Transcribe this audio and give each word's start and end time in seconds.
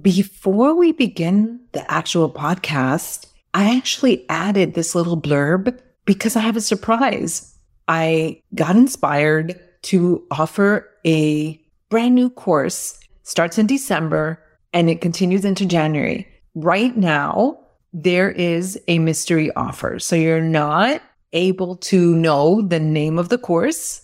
before 0.00 0.74
we 0.74 0.92
begin 0.92 1.60
the 1.72 1.90
actual 1.90 2.30
podcast, 2.30 3.26
I 3.52 3.76
actually 3.76 4.28
added 4.28 4.74
this 4.74 4.94
little 4.94 5.20
blurb 5.20 5.78
because 6.04 6.36
I 6.36 6.40
have 6.40 6.56
a 6.56 6.60
surprise. 6.60 7.56
I 7.86 8.40
got 8.54 8.76
inspired 8.76 9.60
to 9.82 10.24
offer 10.30 10.88
a 11.06 11.60
brand 11.90 12.14
new 12.14 12.30
course, 12.30 12.98
starts 13.22 13.58
in 13.58 13.66
December 13.66 14.42
and 14.72 14.88
it 14.88 15.00
continues 15.00 15.44
into 15.44 15.66
January. 15.66 16.26
Right 16.54 16.96
now, 16.96 17.60
there 17.92 18.30
is 18.30 18.80
a 18.88 18.98
mystery 18.98 19.52
offer. 19.54 19.98
So 19.98 20.16
you're 20.16 20.40
not 20.40 21.02
able 21.32 21.76
to 21.76 22.14
know 22.16 22.62
the 22.62 22.80
name 22.80 23.18
of 23.18 23.28
the 23.28 23.38
course. 23.38 24.00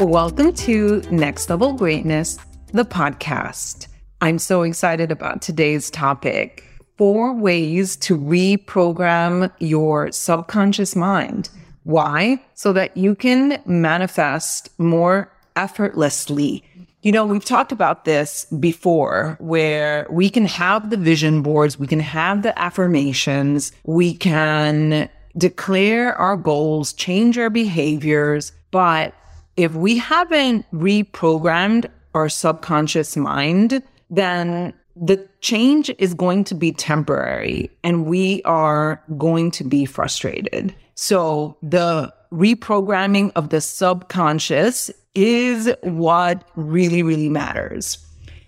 Welcome 0.00 0.54
to 0.54 1.02
Next 1.10 1.50
Level 1.50 1.74
Greatness, 1.74 2.38
the 2.72 2.86
podcast. 2.86 3.86
I'm 4.22 4.38
so 4.38 4.62
excited 4.62 5.12
about 5.12 5.42
today's 5.42 5.90
topic 5.90 6.64
four 6.96 7.34
ways 7.34 7.96
to 7.96 8.16
reprogram 8.16 9.52
your 9.58 10.10
subconscious 10.10 10.96
mind. 10.96 11.50
Why? 11.82 12.42
So 12.54 12.72
that 12.72 12.96
you 12.96 13.14
can 13.14 13.62
manifest 13.66 14.70
more 14.78 15.30
effortlessly 15.54 16.64
you 17.02 17.12
know, 17.12 17.24
we've 17.24 17.44
talked 17.44 17.72
about 17.72 18.04
this 18.04 18.44
before 18.58 19.36
where 19.40 20.06
we 20.10 20.28
can 20.28 20.44
have 20.44 20.90
the 20.90 20.98
vision 20.98 21.40
boards, 21.40 21.78
we 21.78 21.86
can 21.86 22.00
have 22.00 22.42
the 22.42 22.58
affirmations, 22.58 23.72
we 23.84 24.12
can 24.12 25.08
declare 25.38 26.14
our 26.16 26.36
goals, 26.36 26.92
change 26.92 27.38
our 27.38 27.48
behaviors. 27.48 28.52
But 28.70 29.14
if 29.60 29.74
we 29.74 29.98
haven't 29.98 30.64
reprogrammed 30.72 31.86
our 32.14 32.28
subconscious 32.28 33.16
mind, 33.16 33.82
then 34.08 34.72
the 34.96 35.28
change 35.40 35.90
is 35.98 36.14
going 36.14 36.44
to 36.44 36.54
be 36.54 36.72
temporary 36.72 37.70
and 37.84 38.06
we 38.06 38.42
are 38.44 39.02
going 39.18 39.50
to 39.52 39.64
be 39.64 39.84
frustrated. 39.84 40.74
So 40.94 41.56
the 41.62 42.12
reprogramming 42.32 43.32
of 43.36 43.50
the 43.50 43.60
subconscious 43.60 44.90
is 45.14 45.72
what 45.82 46.44
really, 46.56 47.02
really 47.02 47.28
matters. 47.28 47.98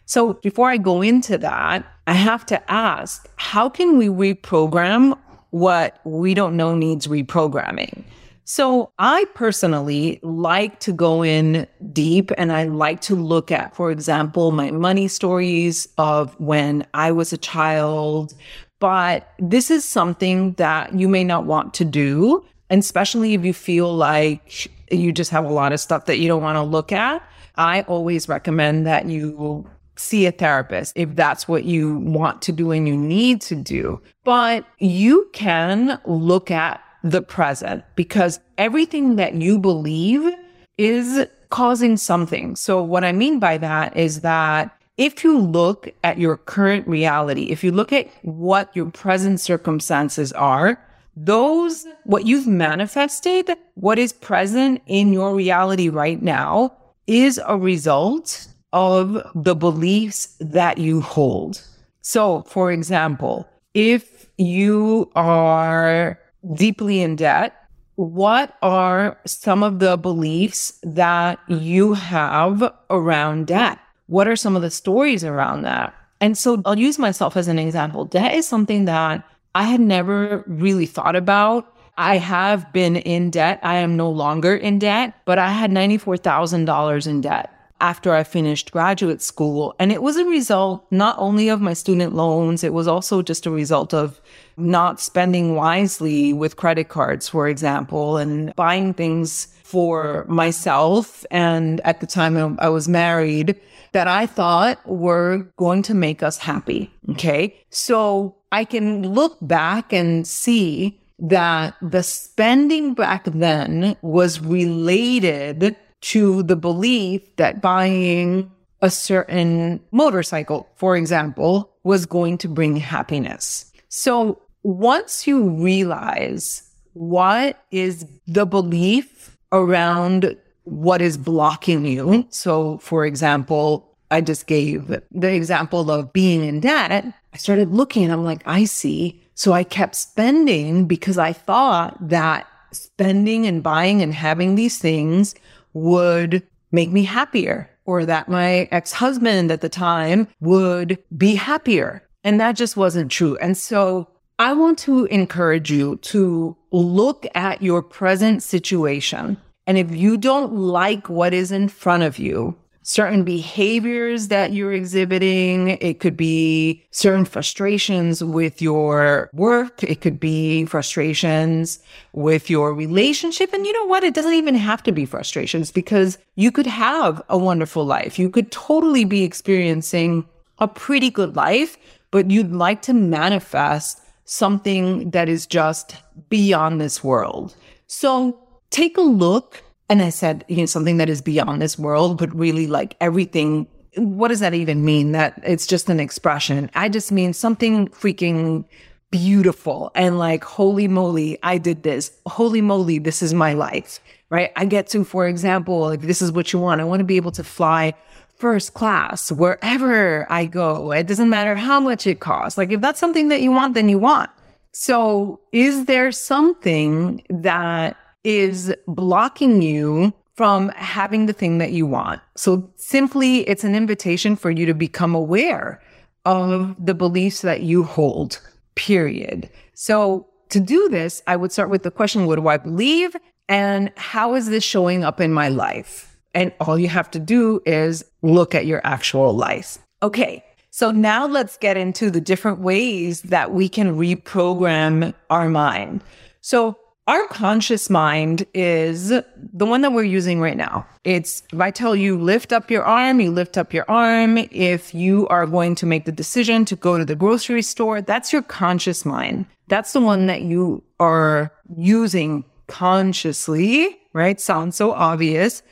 So 0.06 0.34
before 0.34 0.70
I 0.70 0.78
go 0.78 1.02
into 1.02 1.38
that, 1.38 1.86
I 2.06 2.14
have 2.14 2.44
to 2.46 2.70
ask, 2.70 3.28
how 3.36 3.68
can 3.68 3.98
we 3.98 4.08
reprogram 4.08 5.18
what 5.50 6.00
we 6.04 6.34
don't 6.34 6.56
know 6.56 6.74
needs 6.74 7.06
reprogramming? 7.06 8.04
So 8.44 8.92
I 8.98 9.24
personally 9.34 10.18
like 10.22 10.80
to 10.80 10.92
go 10.92 11.22
in 11.22 11.66
deep 11.92 12.32
and 12.36 12.52
I 12.52 12.64
like 12.64 13.00
to 13.02 13.14
look 13.14 13.52
at, 13.52 13.74
for 13.74 13.90
example, 13.90 14.50
my 14.50 14.70
money 14.70 15.08
stories 15.08 15.86
of 15.96 16.38
when 16.40 16.86
I 16.92 17.12
was 17.12 17.32
a 17.32 17.38
child. 17.38 18.34
But 18.80 19.32
this 19.38 19.70
is 19.70 19.84
something 19.84 20.54
that 20.54 20.92
you 20.94 21.08
may 21.08 21.22
not 21.22 21.44
want 21.44 21.72
to 21.74 21.84
do. 21.84 22.44
And 22.68 22.80
especially 22.80 23.34
if 23.34 23.44
you 23.44 23.52
feel 23.52 23.94
like 23.94 24.68
you 24.90 25.12
just 25.12 25.30
have 25.30 25.44
a 25.44 25.52
lot 25.52 25.72
of 25.72 25.78
stuff 25.78 26.06
that 26.06 26.18
you 26.18 26.26
don't 26.26 26.42
want 26.42 26.56
to 26.56 26.62
look 26.62 26.90
at, 26.90 27.22
I 27.56 27.82
always 27.82 28.28
recommend 28.28 28.86
that 28.86 29.06
you 29.06 29.68
see 29.94 30.26
a 30.26 30.32
therapist 30.32 30.94
if 30.96 31.14
that's 31.14 31.46
what 31.46 31.64
you 31.64 31.98
want 31.98 32.42
to 32.42 32.50
do 32.50 32.72
and 32.72 32.88
you 32.88 32.96
need 32.96 33.40
to 33.42 33.54
do. 33.54 34.00
But 34.24 34.66
you 34.78 35.28
can 35.32 36.00
look 36.06 36.50
at 36.50 36.80
the 37.02 37.22
present 37.22 37.84
because 37.96 38.40
everything 38.58 39.16
that 39.16 39.34
you 39.34 39.58
believe 39.58 40.34
is 40.78 41.26
causing 41.50 41.96
something. 41.96 42.56
So 42.56 42.82
what 42.82 43.04
I 43.04 43.12
mean 43.12 43.38
by 43.38 43.58
that 43.58 43.96
is 43.96 44.20
that 44.22 44.76
if 44.96 45.24
you 45.24 45.38
look 45.38 45.88
at 46.04 46.18
your 46.18 46.36
current 46.36 46.86
reality, 46.86 47.50
if 47.50 47.64
you 47.64 47.72
look 47.72 47.92
at 47.92 48.08
what 48.22 48.74
your 48.76 48.90
present 48.90 49.40
circumstances 49.40 50.32
are, 50.32 50.78
those, 51.16 51.86
what 52.04 52.26
you've 52.26 52.46
manifested, 52.46 53.50
what 53.74 53.98
is 53.98 54.12
present 54.12 54.80
in 54.86 55.12
your 55.12 55.34
reality 55.34 55.88
right 55.88 56.22
now 56.22 56.74
is 57.06 57.40
a 57.46 57.56
result 57.56 58.48
of 58.72 59.22
the 59.34 59.54
beliefs 59.54 60.34
that 60.40 60.78
you 60.78 61.00
hold. 61.00 61.60
So, 62.00 62.42
for 62.42 62.72
example, 62.72 63.46
if 63.74 64.28
you 64.38 65.10
are 65.14 66.18
deeply 66.54 67.00
in 67.00 67.16
debt, 67.16 67.54
what 67.96 68.56
are 68.62 69.18
some 69.26 69.62
of 69.62 69.78
the 69.78 69.96
beliefs 69.96 70.78
that 70.82 71.38
you 71.48 71.94
have 71.94 72.72
around 72.90 73.46
debt? 73.46 73.78
What 74.06 74.28
are 74.28 74.36
some 74.36 74.56
of 74.56 74.62
the 74.62 74.70
stories 74.70 75.24
around 75.24 75.62
that? 75.62 75.94
And 76.20 76.36
so 76.38 76.62
I'll 76.64 76.78
use 76.78 76.98
myself 76.98 77.36
as 77.36 77.48
an 77.48 77.58
example. 77.58 78.04
Debt 78.04 78.34
is 78.34 78.46
something 78.46 78.86
that 78.86 79.24
I 79.54 79.64
had 79.64 79.80
never 79.80 80.44
really 80.46 80.86
thought 80.86 81.16
about. 81.16 81.68
I 81.98 82.16
have 82.16 82.72
been 82.72 82.96
in 82.96 83.30
debt. 83.30 83.60
I 83.62 83.76
am 83.76 83.96
no 83.96 84.10
longer 84.10 84.56
in 84.56 84.78
debt, 84.78 85.14
but 85.26 85.38
I 85.38 85.50
had 85.50 85.70
$94,000 85.70 87.06
in 87.06 87.20
debt 87.20 87.50
after 87.82 88.14
I 88.14 88.22
finished 88.22 88.70
graduate 88.70 89.20
school. 89.20 89.74
And 89.78 89.90
it 89.90 90.02
was 90.02 90.16
a 90.16 90.24
result 90.24 90.86
not 90.90 91.16
only 91.18 91.48
of 91.48 91.60
my 91.60 91.74
student 91.74 92.14
loans, 92.14 92.62
it 92.62 92.72
was 92.72 92.86
also 92.86 93.20
just 93.20 93.44
a 93.44 93.50
result 93.50 93.92
of 93.92 94.20
not 94.56 95.00
spending 95.00 95.56
wisely 95.56 96.32
with 96.32 96.56
credit 96.56 96.88
cards, 96.88 97.28
for 97.28 97.48
example, 97.48 98.16
and 98.16 98.54
buying 98.54 98.94
things 98.94 99.48
for 99.64 100.24
myself. 100.28 101.26
And 101.30 101.80
at 101.80 102.00
the 102.00 102.06
time 102.06 102.56
I 102.60 102.68
was 102.68 102.88
married 102.88 103.60
that 103.90 104.06
I 104.06 104.26
thought 104.26 104.78
were 104.86 105.50
going 105.56 105.82
to 105.82 105.94
make 105.94 106.22
us 106.22 106.38
happy. 106.38 106.90
Okay. 107.10 107.56
So 107.70 108.36
I 108.52 108.64
can 108.64 109.12
look 109.12 109.36
back 109.42 109.92
and 109.92 110.26
see 110.26 111.00
that 111.18 111.74
the 111.82 112.02
spending 112.02 112.94
back 112.94 113.24
then 113.24 113.96
was 114.02 114.40
related 114.40 115.76
to 116.02 116.42
the 116.42 116.56
belief 116.56 117.22
that 117.36 117.60
buying 117.60 118.50
a 118.80 118.90
certain 118.90 119.80
motorcycle, 119.92 120.68
for 120.76 120.96
example, 120.96 121.72
was 121.84 122.06
going 122.06 122.38
to 122.38 122.48
bring 122.48 122.76
happiness. 122.76 123.72
So 123.88 124.40
once 124.62 125.26
you 125.26 125.50
realize 125.50 126.68
what 126.94 127.64
is 127.70 128.06
the 128.26 128.44
belief 128.44 129.36
around 129.50 130.36
what 130.64 131.00
is 131.00 131.16
blocking 131.16 131.84
you. 131.84 132.26
So 132.30 132.78
for 132.78 133.04
example, 133.04 133.96
I 134.10 134.20
just 134.20 134.46
gave 134.46 134.88
the 135.10 135.32
example 135.32 135.90
of 135.90 136.12
being 136.12 136.44
in 136.44 136.60
debt 136.60 137.12
I 137.32 137.38
started 137.38 137.70
looking 137.70 138.04
and 138.04 138.12
I'm 138.12 138.24
like, 138.24 138.42
I 138.44 138.64
see. 138.64 139.22
So 139.34 139.52
I 139.52 139.64
kept 139.64 139.94
spending 139.94 140.86
because 140.86 141.16
I 141.18 141.32
thought 141.32 141.96
that 142.08 142.46
spending 142.72 143.46
and 143.46 143.62
buying 143.62 144.02
and 144.02 144.14
having 144.14 144.54
these 144.54 144.78
things 144.78 145.34
would 145.72 146.42
make 146.70 146.90
me 146.90 147.04
happier 147.04 147.68
or 147.84 148.04
that 148.06 148.28
my 148.28 148.68
ex 148.70 148.92
husband 148.92 149.50
at 149.50 149.60
the 149.60 149.68
time 149.68 150.28
would 150.40 150.98
be 151.16 151.34
happier. 151.34 152.02
And 152.24 152.40
that 152.40 152.56
just 152.56 152.76
wasn't 152.76 153.10
true. 153.10 153.36
And 153.38 153.56
so 153.56 154.08
I 154.38 154.52
want 154.54 154.78
to 154.80 155.06
encourage 155.06 155.70
you 155.70 155.96
to 155.96 156.56
look 156.70 157.26
at 157.34 157.62
your 157.62 157.82
present 157.82 158.42
situation. 158.42 159.36
And 159.66 159.78
if 159.78 159.94
you 159.94 160.16
don't 160.16 160.54
like 160.54 161.08
what 161.08 161.34
is 161.34 161.52
in 161.52 161.68
front 161.68 162.02
of 162.02 162.18
you, 162.18 162.56
certain 162.82 163.24
behaviors 163.24 164.28
that 164.28 164.52
you're 164.52 164.72
exhibiting. 164.72 165.70
It 165.80 166.00
could 166.00 166.16
be 166.16 166.84
certain 166.90 167.24
frustrations 167.24 168.22
with 168.22 168.60
your 168.60 169.30
work. 169.32 169.82
It 169.82 170.00
could 170.00 170.18
be 170.18 170.66
frustrations 170.66 171.78
with 172.12 172.50
your 172.50 172.74
relationship. 172.74 173.52
And 173.52 173.64
you 173.66 173.72
know 173.72 173.86
what? 173.86 174.04
It 174.04 174.14
doesn't 174.14 174.34
even 174.34 174.54
have 174.54 174.82
to 174.84 174.92
be 174.92 175.06
frustrations 175.06 175.70
because 175.70 176.18
you 176.34 176.50
could 176.50 176.66
have 176.66 177.22
a 177.28 177.38
wonderful 177.38 177.84
life. 177.84 178.18
You 178.18 178.30
could 178.30 178.50
totally 178.50 179.04
be 179.04 179.22
experiencing 179.22 180.26
a 180.58 180.68
pretty 180.68 181.10
good 181.10 181.36
life, 181.36 181.76
but 182.10 182.30
you'd 182.30 182.52
like 182.52 182.82
to 182.82 182.92
manifest 182.92 184.00
something 184.24 185.10
that 185.10 185.28
is 185.28 185.46
just 185.46 185.96
beyond 186.28 186.80
this 186.80 187.02
world. 187.02 187.54
So 187.86 188.38
take 188.70 188.96
a 188.96 189.02
look 189.02 189.62
and 189.88 190.02
I 190.02 190.10
said, 190.10 190.44
you 190.48 190.58
know, 190.58 190.66
something 190.66 190.96
that 190.98 191.08
is 191.08 191.20
beyond 191.20 191.60
this 191.60 191.78
world, 191.78 192.18
but 192.18 192.34
really 192.34 192.66
like 192.66 192.96
everything. 193.00 193.66
What 193.96 194.28
does 194.28 194.40
that 194.40 194.54
even 194.54 194.84
mean? 194.84 195.12
That 195.12 195.40
it's 195.44 195.66
just 195.66 195.90
an 195.90 196.00
expression. 196.00 196.70
I 196.74 196.88
just 196.88 197.12
mean 197.12 197.32
something 197.32 197.88
freaking 197.88 198.64
beautiful 199.10 199.92
and 199.94 200.18
like, 200.18 200.42
holy 200.42 200.88
moly, 200.88 201.38
I 201.42 201.58
did 201.58 201.82
this. 201.82 202.10
Holy 202.26 202.62
moly, 202.62 202.98
this 202.98 203.22
is 203.22 203.34
my 203.34 203.52
life, 203.52 204.00
right? 204.30 204.50
I 204.56 204.64
get 204.64 204.88
to, 204.88 205.04
for 205.04 205.28
example, 205.28 205.90
if 205.90 206.00
this 206.00 206.22
is 206.22 206.32
what 206.32 206.52
you 206.52 206.58
want, 206.58 206.80
I 206.80 206.84
want 206.84 207.00
to 207.00 207.04
be 207.04 207.16
able 207.16 207.32
to 207.32 207.44
fly 207.44 207.94
first 208.36 208.74
class 208.74 209.30
wherever 209.30 210.26
I 210.32 210.46
go. 210.46 210.90
It 210.90 211.06
doesn't 211.06 211.28
matter 211.28 211.54
how 211.54 211.78
much 211.78 212.06
it 212.06 212.20
costs. 212.20 212.58
Like 212.58 212.72
if 212.72 212.80
that's 212.80 212.98
something 212.98 213.28
that 213.28 213.42
you 213.42 213.52
want, 213.52 213.74
then 213.74 213.88
you 213.88 213.98
want. 213.98 214.30
So 214.72 215.40
is 215.52 215.84
there 215.84 216.10
something 216.10 217.22
that 217.28 217.96
is 218.24 218.74
blocking 218.86 219.62
you 219.62 220.12
from 220.34 220.70
having 220.70 221.26
the 221.26 221.32
thing 221.32 221.58
that 221.58 221.72
you 221.72 221.86
want. 221.86 222.20
So 222.36 222.70
simply, 222.76 223.40
it's 223.48 223.64
an 223.64 223.74
invitation 223.74 224.36
for 224.36 224.50
you 224.50 224.66
to 224.66 224.74
become 224.74 225.14
aware 225.14 225.82
of 226.24 226.74
the 226.78 226.94
beliefs 226.94 227.42
that 227.42 227.62
you 227.62 227.82
hold, 227.82 228.40
period. 228.74 229.50
So 229.74 230.26
to 230.48 230.60
do 230.60 230.88
this, 230.88 231.22
I 231.26 231.36
would 231.36 231.52
start 231.52 231.70
with 231.70 231.82
the 231.82 231.90
question, 231.90 232.26
what 232.26 232.36
do 232.36 232.48
I 232.48 232.56
believe? 232.56 233.14
And 233.48 233.92
how 233.96 234.34
is 234.34 234.48
this 234.48 234.64
showing 234.64 235.04
up 235.04 235.20
in 235.20 235.32
my 235.32 235.48
life? 235.48 236.16
And 236.34 236.52
all 236.60 236.78
you 236.78 236.88
have 236.88 237.10
to 237.10 237.18
do 237.18 237.60
is 237.66 238.04
look 238.22 238.54
at 238.54 238.66
your 238.66 238.80
actual 238.84 239.34
life. 239.34 239.78
Okay. 240.02 240.44
So 240.70 240.90
now 240.90 241.26
let's 241.26 241.58
get 241.58 241.76
into 241.76 242.10
the 242.10 242.20
different 242.20 242.60
ways 242.60 243.20
that 243.22 243.52
we 243.52 243.68
can 243.68 243.96
reprogram 243.96 245.12
our 245.28 245.50
mind. 245.50 246.02
So 246.40 246.78
our 247.08 247.26
conscious 247.26 247.90
mind 247.90 248.46
is 248.54 249.08
the 249.08 249.66
one 249.66 249.80
that 249.82 249.92
we're 249.92 250.04
using 250.04 250.40
right 250.40 250.56
now. 250.56 250.86
It's 251.02 251.42
if 251.52 251.60
I 251.60 251.72
tell 251.72 251.96
you 251.96 252.16
lift 252.16 252.52
up 252.52 252.70
your 252.70 252.84
arm, 252.84 253.20
you 253.20 253.30
lift 253.32 253.58
up 253.58 253.74
your 253.74 253.84
arm. 253.90 254.38
If 254.38 254.94
you 254.94 255.26
are 255.28 255.46
going 255.46 255.74
to 255.76 255.86
make 255.86 256.04
the 256.04 256.12
decision 256.12 256.64
to 256.66 256.76
go 256.76 256.98
to 256.98 257.04
the 257.04 257.16
grocery 257.16 257.62
store, 257.62 258.00
that's 258.00 258.32
your 258.32 258.42
conscious 258.42 259.04
mind. 259.04 259.46
That's 259.66 259.92
the 259.92 260.00
one 260.00 260.26
that 260.26 260.42
you 260.42 260.84
are 261.00 261.52
using 261.76 262.44
consciously, 262.68 263.98
right? 264.12 264.40
Sounds 264.40 264.76
so 264.76 264.92
obvious, 264.92 265.62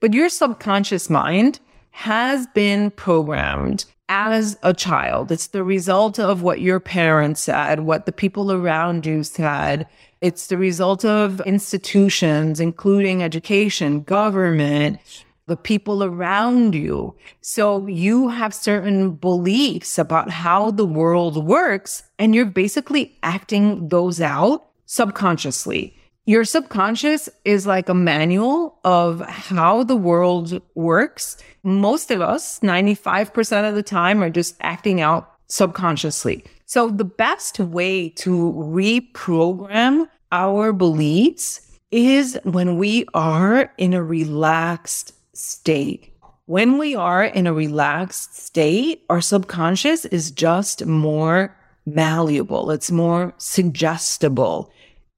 but 0.00 0.12
your 0.12 0.28
subconscious 0.28 1.08
mind 1.08 1.60
has 1.92 2.48
been 2.48 2.90
programmed 2.90 3.84
as 4.08 4.58
a 4.64 4.74
child. 4.74 5.30
It's 5.30 5.46
the 5.46 5.62
result 5.62 6.18
of 6.18 6.42
what 6.42 6.60
your 6.60 6.80
parents 6.80 7.42
said, 7.42 7.80
what 7.80 8.06
the 8.06 8.12
people 8.12 8.50
around 8.50 9.06
you 9.06 9.22
said. 9.22 9.86
It's 10.20 10.48
the 10.48 10.58
result 10.58 11.04
of 11.04 11.40
institutions, 11.42 12.60
including 12.60 13.22
education, 13.22 14.02
government, 14.02 15.00
the 15.46 15.56
people 15.56 16.04
around 16.04 16.74
you. 16.74 17.14
So 17.40 17.86
you 17.86 18.28
have 18.28 18.54
certain 18.54 19.12
beliefs 19.12 19.98
about 19.98 20.30
how 20.30 20.72
the 20.72 20.84
world 20.84 21.42
works, 21.44 22.02
and 22.18 22.34
you're 22.34 22.44
basically 22.44 23.16
acting 23.22 23.88
those 23.88 24.20
out 24.20 24.66
subconsciously. 24.84 25.96
Your 26.26 26.44
subconscious 26.44 27.30
is 27.46 27.66
like 27.66 27.88
a 27.88 27.94
manual 27.94 28.78
of 28.84 29.20
how 29.22 29.84
the 29.84 29.96
world 29.96 30.60
works. 30.74 31.38
Most 31.62 32.10
of 32.10 32.20
us, 32.20 32.60
95% 32.60 33.68
of 33.68 33.74
the 33.74 33.82
time, 33.82 34.22
are 34.22 34.30
just 34.30 34.54
acting 34.60 35.00
out 35.00 35.32
subconsciously. 35.46 36.44
So 36.70 36.88
the 36.88 37.04
best 37.04 37.58
way 37.58 38.10
to 38.10 38.52
reprogram 38.52 40.06
our 40.30 40.72
beliefs 40.72 41.60
is 41.90 42.38
when 42.44 42.78
we 42.78 43.06
are 43.12 43.72
in 43.76 43.92
a 43.92 44.04
relaxed 44.04 45.12
state. 45.36 46.14
When 46.46 46.78
we 46.78 46.94
are 46.94 47.24
in 47.24 47.48
a 47.48 47.52
relaxed 47.52 48.36
state, 48.36 49.02
our 49.10 49.20
subconscious 49.20 50.04
is 50.04 50.30
just 50.30 50.86
more 50.86 51.56
malleable. 51.86 52.70
It's 52.70 52.92
more 52.92 53.34
suggestible 53.38 54.70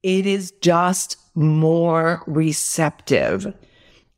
it 0.02 0.26
is 0.26 0.50
just 0.60 1.16
more 1.34 2.22
receptive. 2.26 3.54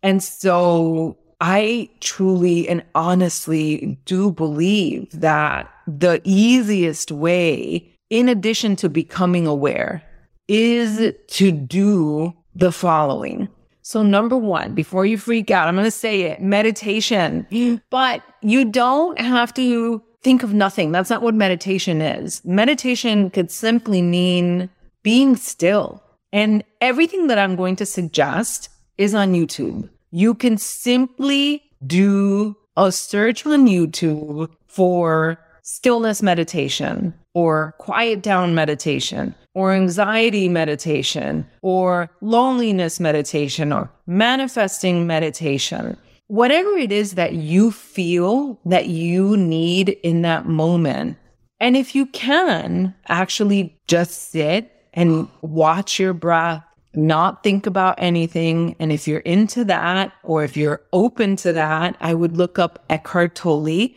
And 0.02 0.22
so 0.22 1.18
I 1.40 1.90
truly 2.00 2.68
and 2.68 2.82
honestly 2.94 3.98
do 4.04 4.32
believe 4.32 5.10
that 5.12 5.70
the 5.86 6.20
easiest 6.24 7.10
way, 7.10 7.90
in 8.10 8.28
addition 8.28 8.76
to 8.76 8.88
becoming 8.88 9.46
aware, 9.46 10.02
is 10.48 11.12
to 11.28 11.52
do 11.52 12.34
the 12.54 12.72
following. 12.72 13.48
So, 13.82 14.02
number 14.02 14.36
one, 14.36 14.74
before 14.74 15.04
you 15.04 15.18
freak 15.18 15.50
out, 15.50 15.68
I'm 15.68 15.74
going 15.74 15.84
to 15.84 15.90
say 15.90 16.22
it 16.22 16.40
meditation. 16.40 17.46
But 17.90 18.22
you 18.40 18.64
don't 18.64 19.18
have 19.20 19.52
to 19.54 20.02
think 20.22 20.42
of 20.42 20.54
nothing. 20.54 20.90
That's 20.90 21.10
not 21.10 21.22
what 21.22 21.34
meditation 21.34 22.00
is. 22.00 22.42
Meditation 22.44 23.30
could 23.30 23.50
simply 23.50 24.00
mean 24.00 24.70
being 25.02 25.36
still. 25.36 26.02
And 26.32 26.64
everything 26.80 27.26
that 27.28 27.38
I'm 27.38 27.56
going 27.56 27.76
to 27.76 27.86
suggest 27.86 28.70
is 28.96 29.14
on 29.14 29.34
YouTube. 29.34 29.90
You 30.10 30.34
can 30.34 30.56
simply 30.56 31.62
do 31.86 32.56
a 32.76 32.90
search 32.90 33.44
on 33.46 33.66
YouTube 33.66 34.50
for 34.66 35.38
stillness 35.64 36.22
meditation 36.22 37.14
or 37.32 37.74
quiet 37.78 38.22
down 38.22 38.54
meditation 38.54 39.34
or 39.54 39.72
anxiety 39.72 40.46
meditation 40.46 41.46
or 41.62 42.10
loneliness 42.20 43.00
meditation 43.00 43.72
or 43.72 43.90
manifesting 44.06 45.06
meditation. 45.06 45.96
Whatever 46.26 46.70
it 46.76 46.92
is 46.92 47.14
that 47.14 47.32
you 47.32 47.70
feel 47.70 48.60
that 48.66 48.88
you 48.88 49.36
need 49.36 49.88
in 49.88 50.22
that 50.22 50.46
moment. 50.46 51.16
And 51.60 51.76
if 51.76 51.94
you 51.94 52.06
can 52.06 52.94
actually 53.08 53.78
just 53.86 54.32
sit 54.32 54.70
and 54.92 55.28
watch 55.40 55.98
your 55.98 56.12
breath, 56.12 56.62
not 56.94 57.42
think 57.42 57.66
about 57.66 57.94
anything. 57.98 58.76
And 58.78 58.92
if 58.92 59.08
you're 59.08 59.20
into 59.20 59.64
that, 59.64 60.12
or 60.22 60.44
if 60.44 60.56
you're 60.56 60.82
open 60.92 61.36
to 61.36 61.54
that, 61.54 61.96
I 62.00 62.12
would 62.12 62.36
look 62.36 62.58
up 62.58 62.84
Eckhart 62.90 63.34
Tolle. 63.34 63.88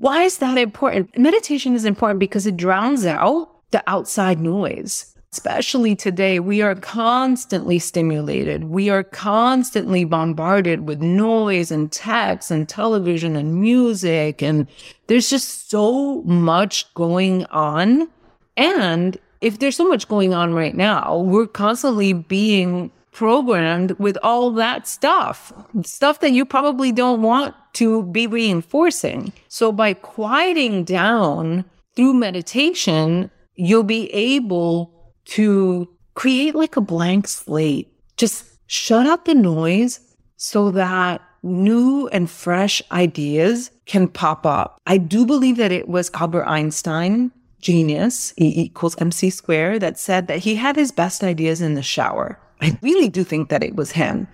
Why 0.00 0.22
is 0.22 0.38
that 0.38 0.56
important? 0.56 1.18
Meditation 1.18 1.74
is 1.74 1.84
important 1.84 2.20
because 2.20 2.46
it 2.46 2.56
drowns 2.56 3.04
out 3.04 3.50
the 3.70 3.82
outside 3.86 4.40
noise. 4.40 5.14
Especially 5.30 5.94
today, 5.94 6.40
we 6.40 6.62
are 6.62 6.74
constantly 6.74 7.78
stimulated. 7.78 8.64
We 8.64 8.88
are 8.88 9.04
constantly 9.04 10.04
bombarded 10.04 10.88
with 10.88 11.02
noise 11.02 11.70
and 11.70 11.92
text 11.92 12.50
and 12.50 12.66
television 12.66 13.36
and 13.36 13.60
music. 13.60 14.40
And 14.40 14.66
there's 15.08 15.28
just 15.28 15.68
so 15.68 16.22
much 16.22 16.92
going 16.94 17.44
on. 17.50 18.08
And 18.56 19.18
if 19.42 19.58
there's 19.58 19.76
so 19.76 19.86
much 19.86 20.08
going 20.08 20.32
on 20.32 20.54
right 20.54 20.74
now, 20.74 21.18
we're 21.18 21.46
constantly 21.46 22.14
being 22.14 22.90
programmed 23.12 23.92
with 23.98 24.16
all 24.22 24.50
that 24.52 24.86
stuff, 24.86 25.52
stuff 25.82 26.20
that 26.20 26.32
you 26.32 26.44
probably 26.44 26.92
don't 26.92 27.22
want 27.22 27.54
to 27.74 28.04
be 28.04 28.26
reinforcing. 28.26 29.32
So 29.48 29.72
by 29.72 29.94
quieting 29.94 30.84
down 30.84 31.64
through 31.96 32.14
meditation, 32.14 33.30
you'll 33.54 33.82
be 33.82 34.12
able 34.12 35.12
to 35.26 35.88
create 36.14 36.54
like 36.54 36.76
a 36.76 36.80
blank 36.80 37.28
slate. 37.28 37.88
Just 38.16 38.44
shut 38.66 39.06
out 39.06 39.24
the 39.24 39.34
noise 39.34 40.00
so 40.36 40.70
that 40.70 41.20
new 41.42 42.08
and 42.08 42.30
fresh 42.30 42.82
ideas 42.92 43.70
can 43.86 44.08
pop 44.08 44.44
up. 44.46 44.78
I 44.86 44.98
do 44.98 45.26
believe 45.26 45.56
that 45.56 45.72
it 45.72 45.88
was 45.88 46.10
Albert 46.14 46.46
Einstein, 46.46 47.32
genius, 47.60 48.32
E 48.38 48.52
equals 48.56 48.96
MC 49.00 49.30
squared, 49.30 49.80
that 49.82 49.98
said 49.98 50.28
that 50.28 50.40
he 50.40 50.56
had 50.56 50.76
his 50.76 50.92
best 50.92 51.22
ideas 51.22 51.60
in 51.60 51.74
the 51.74 51.82
shower. 51.82 52.38
I 52.60 52.78
really 52.82 53.08
do 53.08 53.24
think 53.24 53.48
that 53.48 53.62
it 53.62 53.76
was 53.76 53.92
him. 53.92 54.28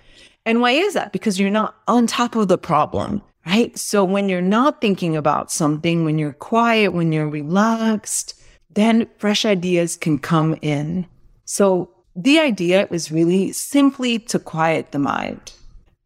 And 0.45 0.61
why 0.61 0.73
is 0.73 0.95
that? 0.95 1.13
Because 1.13 1.41
you're 1.41 1.51
not 1.51 1.77
on 1.89 2.07
top 2.07 2.37
of 2.37 2.49
the 2.49 2.59
problem, 2.59 3.23
right? 3.47 3.77
So 3.77 4.05
when 4.05 4.29
you're 4.29 4.41
not 4.41 4.81
thinking 4.81 5.17
about 5.17 5.51
something, 5.51 6.05
when 6.05 6.19
you're 6.19 6.33
quiet, 6.33 6.93
when 6.93 7.13
you're 7.13 7.29
relaxed, 7.29 8.41
then 8.71 9.09
fresh 9.19 9.45
ideas 9.45 9.97
can 9.97 10.19
come 10.19 10.57
in. 10.63 11.07
So 11.45 11.91
the 12.15 12.39
idea 12.39 12.89
is 12.91 13.11
really 13.11 13.53
simply 13.53 14.19
to 14.21 14.39
quiet 14.39 14.93
the 14.93 14.99
mind. 14.99 15.53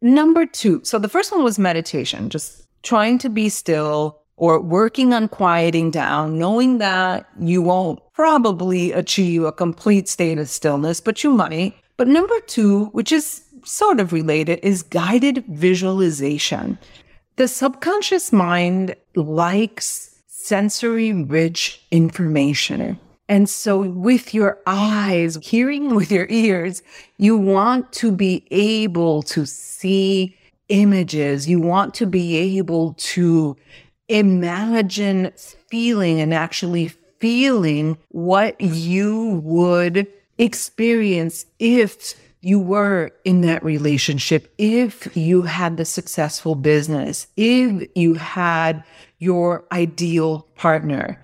Number 0.01 0.45
two. 0.45 0.81
So 0.83 0.97
the 0.97 1.09
first 1.09 1.31
one 1.31 1.43
was 1.43 1.59
meditation, 1.59 2.29
just 2.29 2.65
trying 2.81 3.19
to 3.19 3.29
be 3.29 3.49
still 3.49 4.21
or 4.37 4.59
working 4.59 5.13
on 5.13 5.27
quieting 5.27 5.91
down, 5.91 6.39
knowing 6.39 6.79
that 6.79 7.27
you 7.39 7.61
won't 7.61 7.99
probably 8.13 8.91
achieve 8.91 9.43
a 9.43 9.51
complete 9.51 10.09
state 10.09 10.39
of 10.39 10.49
stillness, 10.49 10.99
but 10.99 11.23
you 11.23 11.31
might. 11.31 11.75
But 12.01 12.07
number 12.07 12.39
two, 12.47 12.85
which 12.93 13.11
is 13.11 13.43
sort 13.63 13.99
of 13.99 14.11
related, 14.11 14.59
is 14.63 14.81
guided 14.81 15.45
visualization. 15.45 16.79
The 17.35 17.47
subconscious 17.47 18.33
mind 18.33 18.95
likes 19.13 20.19
sensory 20.25 21.13
rich 21.13 21.79
information. 21.91 22.99
And 23.29 23.47
so 23.47 23.81
with 23.81 24.33
your 24.33 24.57
eyes, 24.65 25.37
hearing 25.43 25.93
with 25.93 26.11
your 26.11 26.25
ears, 26.31 26.81
you 27.19 27.37
want 27.37 27.93
to 27.93 28.11
be 28.11 28.47
able 28.49 29.21
to 29.21 29.45
see 29.45 30.35
images. 30.69 31.47
You 31.47 31.59
want 31.59 31.93
to 31.93 32.07
be 32.07 32.35
able 32.57 32.93
to 32.93 33.55
imagine 34.09 35.33
feeling 35.69 36.19
and 36.19 36.33
actually 36.33 36.87
feeling 37.19 37.99
what 38.07 38.59
you 38.59 39.39
would 39.43 40.07
experience 40.41 41.45
if 41.59 42.15
you 42.41 42.59
were 42.59 43.11
in 43.23 43.41
that 43.41 43.63
relationship, 43.63 44.51
if 44.57 45.15
you 45.15 45.43
had 45.43 45.77
the 45.77 45.85
successful 45.85 46.55
business, 46.55 47.27
if 47.37 47.87
you 47.95 48.15
had 48.15 48.83
your 49.19 49.63
ideal 49.71 50.47
partner. 50.55 51.23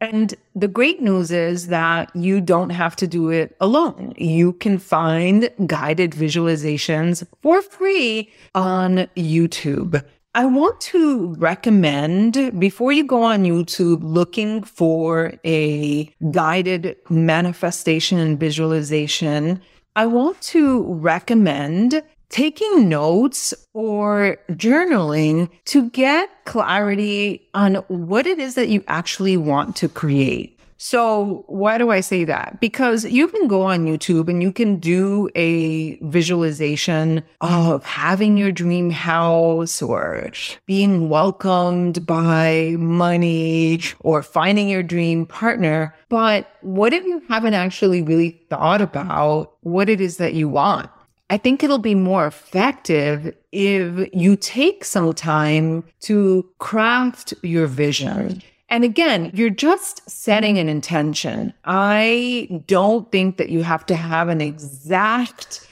And 0.00 0.34
the 0.54 0.68
great 0.68 1.00
news 1.00 1.30
is 1.30 1.68
that 1.68 2.14
you 2.14 2.40
don't 2.40 2.70
have 2.70 2.96
to 2.96 3.06
do 3.06 3.30
it 3.30 3.56
alone. 3.60 4.14
You 4.16 4.52
can 4.54 4.78
find 4.78 5.50
guided 5.66 6.12
visualizations 6.12 7.26
for 7.42 7.62
free 7.62 8.30
on 8.54 9.08
YouTube. 9.16 10.04
I 10.38 10.44
want 10.44 10.80
to 10.82 11.34
recommend 11.34 12.60
before 12.60 12.92
you 12.92 13.02
go 13.02 13.24
on 13.24 13.42
YouTube 13.42 13.98
looking 14.04 14.62
for 14.62 15.34
a 15.44 16.04
guided 16.30 16.94
manifestation 17.10 18.18
and 18.18 18.38
visualization, 18.38 19.60
I 19.96 20.06
want 20.06 20.40
to 20.42 20.84
recommend 20.94 22.04
taking 22.28 22.88
notes 22.88 23.52
or 23.74 24.36
journaling 24.52 25.50
to 25.64 25.90
get 25.90 26.30
clarity 26.44 27.48
on 27.54 27.74
what 27.88 28.24
it 28.28 28.38
is 28.38 28.54
that 28.54 28.68
you 28.68 28.84
actually 28.86 29.36
want 29.36 29.74
to 29.74 29.88
create. 29.88 30.57
So 30.78 31.44
why 31.48 31.76
do 31.76 31.90
I 31.90 32.00
say 32.00 32.24
that? 32.24 32.60
Because 32.60 33.04
you 33.04 33.26
can 33.26 33.48
go 33.48 33.62
on 33.62 33.86
YouTube 33.86 34.28
and 34.28 34.40
you 34.40 34.52
can 34.52 34.78
do 34.78 35.28
a 35.34 35.96
visualization 35.96 37.24
of 37.40 37.84
having 37.84 38.36
your 38.36 38.52
dream 38.52 38.90
house 38.90 39.82
or 39.82 40.30
being 40.66 41.08
welcomed 41.08 42.06
by 42.06 42.76
money 42.78 43.80
or 44.00 44.22
finding 44.22 44.68
your 44.68 44.84
dream 44.84 45.26
partner. 45.26 45.94
But 46.08 46.48
what 46.60 46.92
if 46.92 47.04
you 47.04 47.22
haven't 47.28 47.54
actually 47.54 48.00
really 48.00 48.40
thought 48.48 48.80
about 48.80 49.54
what 49.62 49.88
it 49.88 50.00
is 50.00 50.18
that 50.18 50.34
you 50.34 50.48
want? 50.48 50.88
I 51.28 51.38
think 51.38 51.62
it'll 51.62 51.78
be 51.78 51.96
more 51.96 52.26
effective 52.26 53.34
if 53.52 54.08
you 54.14 54.36
take 54.36 54.84
some 54.84 55.12
time 55.12 55.84
to 56.02 56.48
craft 56.58 57.34
your 57.42 57.66
vision. 57.66 58.42
And 58.70 58.84
again, 58.84 59.30
you're 59.32 59.50
just 59.50 60.08
setting 60.08 60.58
an 60.58 60.68
intention. 60.68 61.54
I 61.64 62.62
don't 62.66 63.10
think 63.10 63.38
that 63.38 63.48
you 63.48 63.62
have 63.62 63.86
to 63.86 63.96
have 63.96 64.28
an 64.28 64.40
exact 64.40 65.66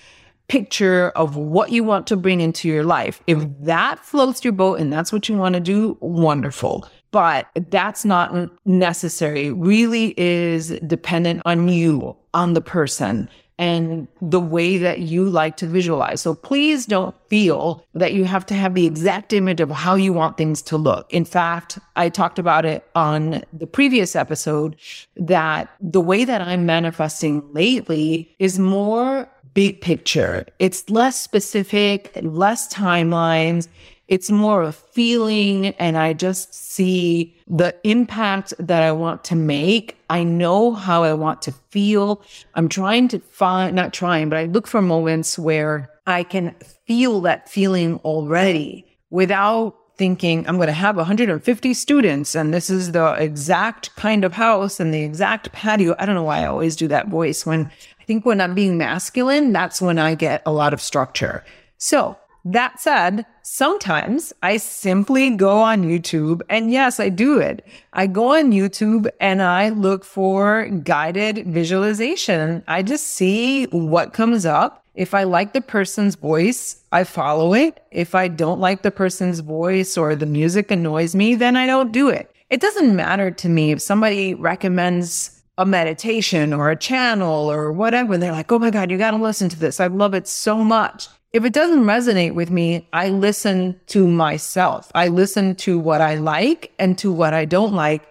picture 0.48 1.10
of 1.10 1.36
what 1.36 1.72
you 1.72 1.84
want 1.84 2.06
to 2.06 2.16
bring 2.16 2.40
into 2.40 2.68
your 2.68 2.84
life. 2.84 3.22
If 3.26 3.44
that 3.60 4.04
floats 4.04 4.44
your 4.44 4.52
boat 4.52 4.80
and 4.80 4.92
that's 4.92 5.12
what 5.12 5.28
you 5.28 5.36
want 5.36 5.54
to 5.54 5.60
do, 5.60 5.98
wonderful. 6.00 6.88
But 7.10 7.48
that's 7.70 8.04
not 8.04 8.50
necessary. 8.64 9.46
It 9.46 9.52
really 9.52 10.14
is 10.16 10.78
dependent 10.86 11.42
on 11.44 11.68
you, 11.68 12.16
on 12.34 12.54
the 12.54 12.60
person 12.60 13.28
and 13.58 14.06
the 14.20 14.40
way 14.40 14.78
that 14.78 15.00
you 15.00 15.28
like 15.28 15.56
to 15.58 15.66
visualize. 15.66 16.20
So 16.20 16.34
please 16.34 16.86
don't 16.86 17.14
feel 17.28 17.84
that 17.94 18.12
you 18.12 18.24
have 18.24 18.44
to 18.46 18.54
have 18.54 18.74
the 18.74 18.86
exact 18.86 19.32
image 19.32 19.60
of 19.60 19.70
how 19.70 19.94
you 19.94 20.12
want 20.12 20.36
things 20.36 20.60
to 20.62 20.76
look. 20.76 21.12
In 21.12 21.24
fact, 21.24 21.78
I 21.96 22.08
talked 22.08 22.38
about 22.38 22.64
it 22.64 22.86
on 22.94 23.42
the 23.52 23.66
previous 23.66 24.14
episode 24.14 24.76
that 25.16 25.70
the 25.80 26.00
way 26.00 26.24
that 26.24 26.42
I'm 26.42 26.66
manifesting 26.66 27.42
lately 27.52 28.34
is 28.38 28.58
more 28.58 29.28
big 29.56 29.80
picture. 29.80 30.46
It's 30.58 30.90
less 30.90 31.18
specific, 31.18 32.10
less 32.20 32.72
timelines. 32.72 33.68
It's 34.06 34.30
more 34.30 34.62
of 34.62 34.76
feeling 34.76 35.68
and 35.78 35.96
I 35.96 36.12
just 36.12 36.54
see 36.54 37.34
the 37.48 37.74
impact 37.82 38.52
that 38.58 38.82
I 38.82 38.92
want 38.92 39.24
to 39.24 39.34
make. 39.34 39.96
I 40.10 40.24
know 40.24 40.74
how 40.74 41.04
I 41.04 41.14
want 41.14 41.40
to 41.42 41.52
feel. 41.70 42.20
I'm 42.54 42.68
trying 42.68 43.08
to 43.08 43.18
find, 43.18 43.74
not 43.74 43.94
trying, 43.94 44.28
but 44.28 44.38
I 44.38 44.44
look 44.44 44.66
for 44.66 44.82
moments 44.82 45.38
where 45.38 45.88
I 46.06 46.22
can 46.22 46.54
feel 46.86 47.22
that 47.22 47.48
feeling 47.48 47.96
already 48.04 48.84
without 49.08 49.74
thinking 49.96 50.46
I'm 50.46 50.56
going 50.56 50.66
to 50.66 50.74
have 50.74 50.96
150 50.96 51.72
students 51.72 52.34
and 52.34 52.52
this 52.52 52.68
is 52.68 52.92
the 52.92 53.14
exact 53.14 53.96
kind 53.96 54.24
of 54.24 54.34
house 54.34 54.78
and 54.78 54.92
the 54.92 55.02
exact 55.02 55.50
patio. 55.52 55.96
I 55.98 56.04
don't 56.04 56.14
know 56.14 56.22
why 56.22 56.42
I 56.42 56.46
always 56.46 56.76
do 56.76 56.88
that 56.88 57.08
voice 57.08 57.46
when 57.46 57.70
think 58.06 58.24
when 58.24 58.40
I'm 58.40 58.54
being 58.54 58.78
masculine, 58.78 59.52
that's 59.52 59.82
when 59.82 59.98
I 59.98 60.14
get 60.14 60.42
a 60.46 60.52
lot 60.52 60.72
of 60.72 60.80
structure. 60.80 61.44
So 61.78 62.16
that 62.44 62.78
said, 62.80 63.26
sometimes 63.42 64.32
I 64.40 64.58
simply 64.58 65.30
go 65.30 65.58
on 65.58 65.82
YouTube 65.82 66.42
and 66.48 66.70
yes, 66.70 67.00
I 67.00 67.08
do 67.08 67.40
it. 67.40 67.66
I 67.92 68.06
go 68.06 68.36
on 68.36 68.52
YouTube 68.52 69.08
and 69.20 69.42
I 69.42 69.70
look 69.70 70.04
for 70.04 70.66
guided 70.66 71.44
visualization. 71.48 72.62
I 72.68 72.82
just 72.82 73.08
see 73.08 73.64
what 73.66 74.12
comes 74.12 74.46
up. 74.46 74.84
If 74.94 75.12
I 75.12 75.24
like 75.24 75.52
the 75.52 75.60
person's 75.60 76.14
voice, 76.14 76.84
I 76.92 77.02
follow 77.02 77.52
it. 77.52 77.84
If 77.90 78.14
I 78.14 78.28
don't 78.28 78.60
like 78.60 78.82
the 78.82 78.92
person's 78.92 79.40
voice 79.40 79.98
or 79.98 80.14
the 80.14 80.24
music 80.24 80.70
annoys 80.70 81.16
me, 81.16 81.34
then 81.34 81.56
I 81.56 81.66
don't 81.66 81.92
do 81.92 82.08
it. 82.08 82.30
It 82.48 82.60
doesn't 82.60 82.94
matter 82.94 83.32
to 83.32 83.48
me 83.48 83.72
if 83.72 83.82
somebody 83.82 84.34
recommends 84.34 85.35
a 85.58 85.66
meditation 85.66 86.52
or 86.52 86.70
a 86.70 86.76
channel 86.76 87.50
or 87.50 87.72
whatever. 87.72 88.18
They're 88.18 88.32
like, 88.32 88.50
Oh 88.52 88.58
my 88.58 88.70
God, 88.70 88.90
you 88.90 88.98
got 88.98 89.12
to 89.12 89.16
listen 89.16 89.48
to 89.48 89.58
this. 89.58 89.80
I 89.80 89.86
love 89.86 90.14
it 90.14 90.28
so 90.28 90.62
much. 90.62 91.08
If 91.32 91.44
it 91.44 91.52
doesn't 91.52 91.84
resonate 91.84 92.34
with 92.34 92.50
me, 92.50 92.88
I 92.92 93.10
listen 93.10 93.78
to 93.88 94.06
myself. 94.06 94.90
I 94.94 95.08
listen 95.08 95.54
to 95.56 95.78
what 95.78 96.00
I 96.00 96.14
like 96.14 96.72
and 96.78 96.96
to 96.98 97.12
what 97.12 97.34
I 97.34 97.44
don't 97.44 97.74
like. 97.74 98.08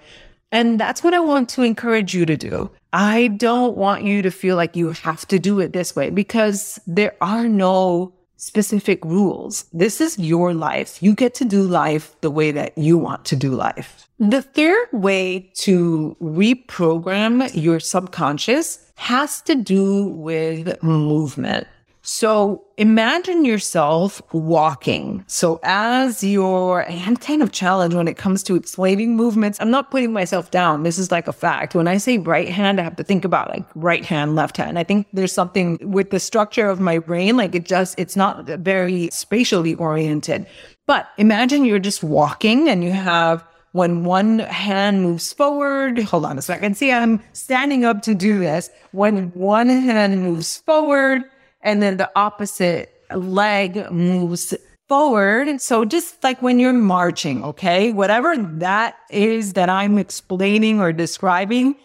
And 0.52 0.80
that's 0.80 1.04
what 1.04 1.14
I 1.14 1.20
want 1.20 1.50
to 1.50 1.64
encourage 1.64 2.14
you 2.14 2.26
to 2.26 2.38
do. 2.38 2.70
I 2.94 3.28
don't 3.28 3.76
want 3.76 4.04
you 4.04 4.22
to 4.22 4.32
feel 4.32 4.56
like 4.56 4.76
you 4.76 4.92
have 4.92 5.28
to 5.28 5.40
do 5.40 5.60
it 5.60 5.74
this 5.74 5.96
way 5.96 6.10
because 6.10 6.80
there 6.88 7.16
are 7.20 7.48
no 7.48 8.14
specific 8.38 9.04
rules. 9.06 9.66
This 9.74 10.02
is 10.02 10.18
your 10.20 10.54
life. 10.54 11.02
You 11.02 11.14
get 11.14 11.34
to 11.36 11.46
do 11.46 11.64
life 11.64 12.16
the 12.22 12.32
way 12.32 12.52
that 12.52 12.78
you 12.78 12.98
want 12.98 13.26
to 13.26 13.36
do 13.36 13.52
life. 13.52 14.08
The 14.20 14.42
third 14.42 14.88
way 14.92 15.52
to 15.56 16.16
reprogram 16.22 17.50
your 17.54 17.80
subconscious 17.80 18.92
has 18.96 19.42
to 19.42 19.56
do 19.56 20.06
with 20.06 20.82
movement. 20.82 21.68
So 22.06 22.64
imagine 22.78 23.46
yourself 23.46 24.22
walking. 24.32 25.24
So 25.26 25.60
as 25.64 26.24
you're, 26.24 26.86
I'm 26.88 27.18
kind 27.18 27.42
of 27.42 27.52
challenged 27.52 27.98
when 27.98 28.08
it 28.08 28.16
comes 28.16 28.44
to 28.44 28.56
explaining 28.56 29.16
movements. 29.16 29.60
I'm 29.60 29.72
not 29.72 29.90
putting 29.90 30.14
myself 30.14 30.52
down. 30.52 30.84
This 30.84 31.00
is 31.00 31.10
like 31.10 31.28
a 31.28 31.34
fact. 31.34 31.74
When 31.74 31.88
I 31.88 31.98
say 31.98 32.20
right 32.20 32.48
hand, 32.48 32.80
I 32.80 32.84
have 32.84 32.96
to 32.98 33.04
think 33.04 33.26
about 33.26 33.50
like 33.50 33.66
right 33.74 34.06
hand, 34.06 34.36
left 34.36 34.56
hand. 34.56 34.78
I 34.78 34.84
think 34.84 35.08
there's 35.14 35.32
something 35.32 35.80
with 35.82 36.12
the 36.12 36.20
structure 36.20 36.70
of 36.70 36.80
my 36.80 37.00
brain. 37.00 37.38
Like 37.38 37.56
it 37.56 37.66
just, 37.66 37.98
it's 37.98 38.16
not 38.16 38.46
very 38.46 39.10
spatially 39.12 39.74
oriented. 39.74 40.46
But 40.86 41.10
imagine 41.18 41.66
you're 41.66 41.80
just 41.80 42.04
walking 42.04 42.70
and 42.70 42.84
you 42.84 42.92
have 42.92 43.44
when 43.72 44.06
one 44.06 44.40
hand 44.40 45.02
moves 45.02 45.34
forward, 45.34 46.00
hold 46.04 46.24
on 46.24 46.38
a 46.38 46.42
second. 46.42 46.78
See, 46.78 46.92
I'm 46.92 47.20
standing 47.34 47.84
up 47.84 48.04
to 48.04 48.14
do 48.14 48.38
this. 48.38 48.70
When 48.92 49.32
one 49.32 49.70
hand 49.70 50.22
moves 50.22 50.60
forward, 50.60 51.24
and 51.66 51.82
then 51.82 51.98
the 51.98 52.10
opposite 52.16 52.94
leg 53.14 53.92
moves 53.92 54.54
forward. 54.88 55.60
So 55.60 55.84
just 55.84 56.24
like 56.24 56.42
when 56.42 56.60
you're 56.60 56.74
marching, 56.74 57.44
okay, 57.44 57.92
whatever 57.92 58.38
that 58.38 58.96
is 59.10 59.54
that 59.54 59.70
I'm 59.70 59.98
explaining 59.98 60.80
or 60.80 60.94
describing, 60.94 61.76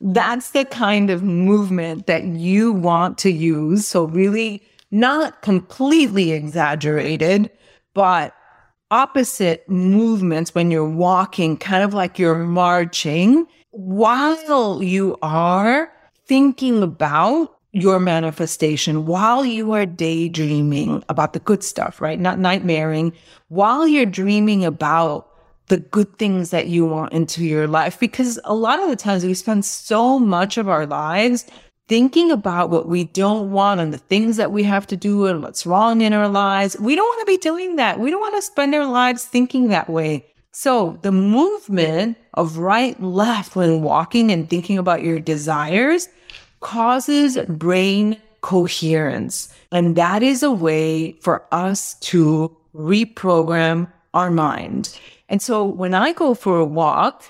that's 0.00 0.50
the 0.50 0.64
kind 0.64 1.08
of 1.08 1.22
movement 1.22 2.06
that 2.06 2.24
you 2.24 2.72
want 2.72 3.16
to 3.18 3.30
use. 3.30 3.86
So 3.86 4.04
really 4.04 4.62
not 4.90 5.42
completely 5.42 6.32
exaggerated, 6.32 7.50
but 7.94 8.34
opposite 8.90 9.68
movements 9.68 10.54
when 10.54 10.70
you're 10.70 10.88
walking, 10.88 11.56
kind 11.56 11.84
of 11.84 11.94
like 11.94 12.18
you're 12.18 12.38
marching 12.38 13.46
while 13.70 14.82
you 14.82 15.16
are 15.22 15.92
thinking 16.26 16.82
about 16.82 17.57
your 17.72 18.00
manifestation 18.00 19.06
while 19.06 19.44
you 19.44 19.72
are 19.72 19.86
daydreaming 19.86 21.04
about 21.08 21.32
the 21.32 21.38
good 21.40 21.62
stuff, 21.62 22.00
right? 22.00 22.18
Not 22.18 22.38
nightmaring, 22.38 23.12
while 23.48 23.86
you're 23.86 24.06
dreaming 24.06 24.64
about 24.64 25.28
the 25.68 25.78
good 25.78 26.18
things 26.18 26.50
that 26.50 26.68
you 26.68 26.86
want 26.86 27.12
into 27.12 27.44
your 27.44 27.66
life. 27.66 28.00
Because 28.00 28.40
a 28.44 28.54
lot 28.54 28.80
of 28.80 28.88
the 28.88 28.96
times 28.96 29.24
we 29.24 29.34
spend 29.34 29.64
so 29.64 30.18
much 30.18 30.56
of 30.56 30.68
our 30.68 30.86
lives 30.86 31.44
thinking 31.88 32.30
about 32.30 32.70
what 32.70 32.88
we 32.88 33.04
don't 33.04 33.50
want 33.50 33.80
and 33.80 33.92
the 33.92 33.98
things 33.98 34.36
that 34.36 34.52
we 34.52 34.62
have 34.62 34.86
to 34.86 34.96
do 34.96 35.26
and 35.26 35.42
what's 35.42 35.66
wrong 35.66 36.00
in 36.00 36.12
our 36.12 36.28
lives. 36.28 36.78
We 36.78 36.94
don't 36.94 37.06
want 37.06 37.20
to 37.20 37.32
be 37.32 37.38
doing 37.38 37.76
that. 37.76 37.98
We 37.98 38.10
don't 38.10 38.20
want 38.20 38.36
to 38.36 38.42
spend 38.42 38.74
our 38.74 38.86
lives 38.86 39.24
thinking 39.24 39.68
that 39.68 39.88
way. 39.88 40.26
So 40.52 40.98
the 41.02 41.12
movement 41.12 42.18
of 42.34 42.58
right, 42.58 43.00
left 43.02 43.56
when 43.56 43.82
walking 43.82 44.30
and 44.30 44.48
thinking 44.48 44.78
about 44.78 45.02
your 45.02 45.20
desires 45.20 46.08
causes 46.60 47.38
brain 47.48 48.16
coherence. 48.40 49.52
And 49.72 49.96
that 49.96 50.22
is 50.22 50.42
a 50.42 50.50
way 50.50 51.12
for 51.20 51.44
us 51.52 51.94
to 51.94 52.56
reprogram 52.74 53.90
our 54.14 54.30
mind. 54.30 54.98
And 55.28 55.42
so 55.42 55.64
when 55.64 55.94
I 55.94 56.12
go 56.12 56.34
for 56.34 56.58
a 56.58 56.64
walk, 56.64 57.24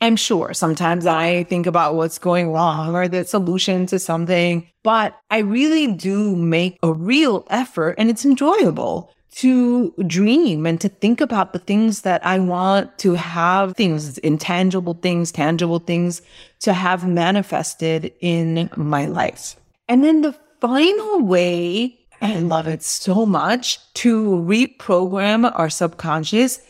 I'm 0.00 0.16
sure 0.16 0.52
sometimes 0.52 1.06
I 1.06 1.44
think 1.44 1.66
about 1.66 1.94
what's 1.94 2.18
going 2.18 2.52
wrong 2.52 2.94
or 2.94 3.08
the 3.08 3.24
solution 3.24 3.86
to 3.86 3.98
something, 3.98 4.68
but 4.82 5.18
I 5.30 5.38
really 5.38 5.92
do 5.92 6.36
make 6.36 6.78
a 6.82 6.92
real 6.92 7.46
effort 7.48 7.94
and 7.96 8.10
it's 8.10 8.24
enjoyable 8.24 9.10
to 9.36 9.92
dream 10.06 10.64
and 10.64 10.80
to 10.80 10.88
think 10.88 11.20
about 11.20 11.52
the 11.52 11.58
things 11.58 12.02
that 12.02 12.24
I 12.24 12.38
want 12.38 12.96
to 12.98 13.14
have 13.14 13.74
things, 13.74 14.18
intangible 14.18 14.94
things, 14.94 15.32
tangible 15.32 15.80
things 15.80 16.22
to 16.60 16.72
have 16.72 17.06
manifested 17.06 18.12
in 18.20 18.70
my 18.76 19.06
life. 19.06 19.56
And 19.88 20.04
then 20.04 20.22
the 20.22 20.36
final 20.60 21.20
way, 21.20 21.98
I 22.20 22.38
love 22.38 22.68
it 22.68 22.82
so 22.82 23.26
much, 23.26 23.80
to 23.94 24.24
reprogram 24.24 25.50
our 25.58 25.68
subconscious 25.68 26.60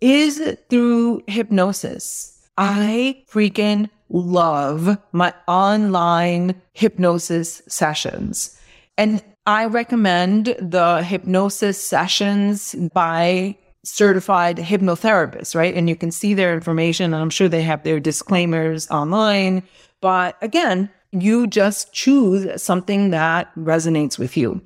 is 0.00 0.56
through 0.68 1.22
hypnosis. 1.26 2.48
I 2.56 3.22
freaking 3.30 3.90
love 4.10 4.98
my 5.12 5.32
online 5.46 6.60
hypnosis 6.72 7.62
sessions. 7.68 8.58
And 8.96 9.22
I 9.48 9.64
recommend 9.64 10.54
the 10.58 11.02
hypnosis 11.02 11.82
sessions 11.82 12.74
by 12.92 13.56
certified 13.82 14.58
hypnotherapists, 14.58 15.54
right? 15.54 15.74
And 15.74 15.88
you 15.88 15.96
can 15.96 16.10
see 16.10 16.34
their 16.34 16.52
information. 16.52 17.14
And 17.14 17.22
I'm 17.22 17.30
sure 17.30 17.48
they 17.48 17.62
have 17.62 17.82
their 17.82 17.98
disclaimers 17.98 18.90
online. 18.90 19.62
But 20.02 20.36
again, 20.42 20.90
you 21.12 21.46
just 21.46 21.94
choose 21.94 22.62
something 22.62 23.08
that 23.08 23.50
resonates 23.54 24.18
with 24.18 24.36
you. 24.36 24.60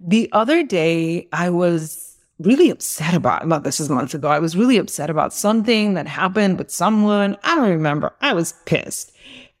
The 0.00 0.28
other 0.32 0.64
day, 0.64 1.28
I 1.32 1.50
was 1.50 2.16
really 2.40 2.70
upset 2.70 3.14
about, 3.14 3.46
well, 3.46 3.60
this 3.60 3.78
is 3.78 3.88
months 3.88 4.14
ago. 4.14 4.26
I 4.26 4.40
was 4.40 4.56
really 4.56 4.78
upset 4.78 5.10
about 5.10 5.32
something 5.32 5.94
that 5.94 6.08
happened 6.08 6.58
with 6.58 6.72
someone. 6.72 7.36
I 7.44 7.54
don't 7.54 7.70
remember. 7.70 8.12
I 8.20 8.32
was 8.32 8.52
pissed. 8.66 9.12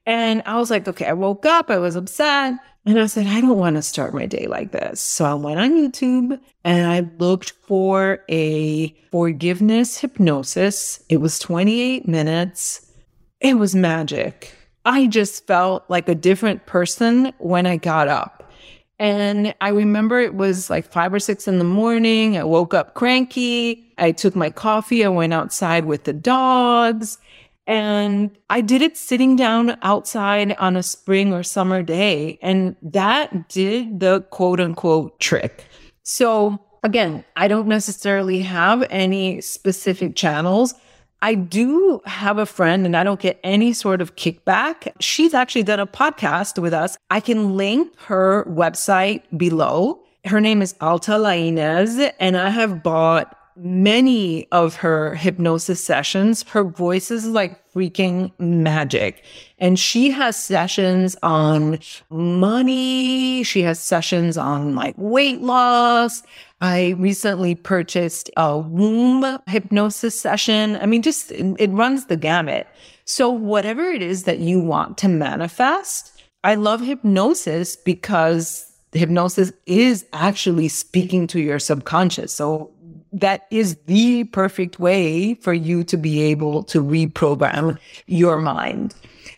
And 0.04 0.42
I 0.46 0.58
was 0.58 0.68
like, 0.68 0.88
okay, 0.88 1.06
I 1.06 1.12
woke 1.12 1.46
up, 1.46 1.70
I 1.70 1.78
was 1.78 1.94
upset. 1.94 2.54
And 2.86 3.00
I 3.00 3.06
said, 3.06 3.26
I 3.26 3.40
don't 3.40 3.58
want 3.58 3.76
to 3.76 3.82
start 3.82 4.12
my 4.12 4.26
day 4.26 4.46
like 4.46 4.72
this. 4.72 5.00
So 5.00 5.24
I 5.24 5.34
went 5.34 5.58
on 5.58 5.70
YouTube 5.70 6.38
and 6.64 6.86
I 6.86 7.08
looked 7.18 7.52
for 7.66 8.22
a 8.28 8.94
forgiveness 9.10 9.98
hypnosis. 9.98 11.02
It 11.08 11.18
was 11.18 11.38
28 11.38 12.06
minutes. 12.06 12.92
It 13.40 13.54
was 13.54 13.74
magic. 13.74 14.54
I 14.84 15.06
just 15.06 15.46
felt 15.46 15.84
like 15.88 16.10
a 16.10 16.14
different 16.14 16.66
person 16.66 17.32
when 17.38 17.64
I 17.64 17.78
got 17.78 18.08
up. 18.08 18.52
And 18.98 19.54
I 19.62 19.68
remember 19.70 20.20
it 20.20 20.34
was 20.34 20.68
like 20.68 20.90
five 20.90 21.12
or 21.12 21.18
six 21.18 21.48
in 21.48 21.58
the 21.58 21.64
morning. 21.64 22.36
I 22.36 22.44
woke 22.44 22.74
up 22.74 22.94
cranky. 22.94 23.92
I 23.96 24.12
took 24.12 24.36
my 24.36 24.50
coffee. 24.50 25.04
I 25.04 25.08
went 25.08 25.32
outside 25.32 25.86
with 25.86 26.04
the 26.04 26.12
dogs 26.12 27.18
and 27.66 28.30
I 28.50 28.60
did 28.60 28.82
it 28.82 28.96
sitting 28.96 29.36
down 29.36 29.78
outside 29.82 30.54
on 30.56 30.76
a 30.76 30.82
spring 30.82 31.32
or 31.32 31.42
summer 31.42 31.82
day. 31.82 32.38
And 32.42 32.76
that 32.82 33.48
did 33.48 34.00
the 34.00 34.20
quote 34.30 34.60
unquote 34.60 35.18
trick. 35.20 35.64
So 36.02 36.58
again, 36.82 37.24
I 37.36 37.48
don't 37.48 37.66
necessarily 37.66 38.40
have 38.40 38.86
any 38.90 39.40
specific 39.40 40.14
channels. 40.14 40.74
I 41.22 41.34
do 41.34 42.02
have 42.04 42.36
a 42.36 42.44
friend 42.44 42.84
and 42.84 42.94
I 42.94 43.02
don't 43.02 43.18
get 43.18 43.40
any 43.42 43.72
sort 43.72 44.02
of 44.02 44.14
kickback. 44.14 44.92
She's 45.00 45.32
actually 45.32 45.62
done 45.62 45.80
a 45.80 45.86
podcast 45.86 46.60
with 46.60 46.74
us. 46.74 46.98
I 47.08 47.20
can 47.20 47.56
link 47.56 47.98
her 48.00 48.44
website 48.44 49.22
below. 49.34 50.02
Her 50.26 50.40
name 50.40 50.60
is 50.60 50.74
Alta 50.82 51.12
Lainez 51.12 52.12
and 52.20 52.36
I 52.36 52.50
have 52.50 52.82
bought 52.82 53.34
many 53.56 54.50
of 54.50 54.76
her 54.76 55.14
hypnosis 55.14 55.82
sessions. 55.82 56.42
Her 56.44 56.64
voice 56.64 57.10
is 57.10 57.26
like 57.26 57.60
freaking 57.72 58.32
magic. 58.38 59.24
And 59.58 59.78
she 59.78 60.10
has 60.10 60.42
sessions 60.42 61.16
on 61.22 61.78
money. 62.10 63.42
She 63.42 63.62
has 63.62 63.80
sessions 63.80 64.36
on 64.36 64.74
like 64.74 64.94
weight 64.96 65.40
loss. 65.40 66.22
I 66.60 66.94
recently 66.98 67.54
purchased 67.54 68.30
a 68.36 68.58
womb 68.58 69.38
hypnosis 69.46 70.18
session. 70.18 70.76
I 70.76 70.86
mean, 70.86 71.02
just 71.02 71.30
it 71.30 71.70
runs 71.70 72.06
the 72.06 72.16
gamut. 72.16 72.66
So 73.04 73.28
whatever 73.28 73.84
it 73.84 74.02
is 74.02 74.24
that 74.24 74.38
you 74.38 74.60
want 74.60 74.96
to 74.98 75.08
manifest, 75.08 76.22
I 76.42 76.54
love 76.54 76.80
hypnosis 76.80 77.76
because 77.76 78.70
hypnosis 78.92 79.52
is 79.66 80.06
actually 80.12 80.68
speaking 80.68 81.26
to 81.26 81.40
your 81.40 81.58
subconscious. 81.58 82.32
So 82.32 82.70
that 83.14 83.46
is 83.50 83.76
the 83.86 84.24
perfect 84.24 84.78
way 84.78 85.34
for 85.34 85.54
you 85.54 85.84
to 85.84 85.96
be 85.96 86.22
able 86.22 86.64
to 86.64 86.82
reprogram 86.82 87.78
your 88.06 88.38
mind. 88.38 88.94